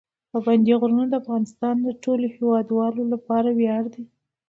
[0.31, 4.03] پابندي غرونه د افغانستان د ټولو هیوادوالو لپاره ویاړ دی.